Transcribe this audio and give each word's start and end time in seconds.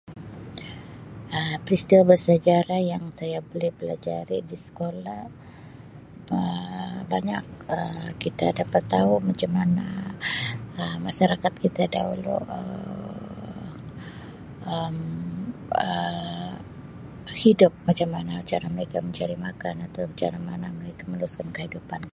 Um 1.37 1.59
Kisah 1.67 2.01
bersejarah 2.09 2.81
yang 2.91 3.03
saya 3.19 3.39
boleh 3.49 3.71
pelajari 3.79 4.39
di 4.49 4.57
sekolah 4.65 5.23
Um 6.37 6.93
banyak 7.13 7.43
Um 7.75 8.05
kita 8.23 8.45
dapat 8.59 8.83
tau 8.93 9.13
macam 9.29 9.51
mana 9.57 9.87
Um 10.81 10.97
masyarakat 11.07 11.53
kita 11.63 11.83
dahulu 11.95 12.35
Um 12.57 13.73
Um 14.73 14.97
Um 15.81 16.43
hidup 17.43 17.73
macam 17.89 18.07
mana 18.15 18.33
cara 18.49 18.67
mereka 18.77 18.97
mencari 19.05 19.35
makan 19.47 19.75
atau 19.87 20.03
cara 20.21 20.37
mana 20.49 20.67
mereka 20.79 21.03
menyusun 21.11 21.47
kehidupan. 21.57 22.01